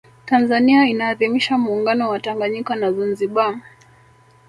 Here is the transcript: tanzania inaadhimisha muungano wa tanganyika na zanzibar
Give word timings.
tanzania 0.25 0.85
inaadhimisha 0.87 1.57
muungano 1.57 2.09
wa 2.09 2.19
tanganyika 2.19 2.75
na 2.75 2.91
zanzibar 2.91 3.61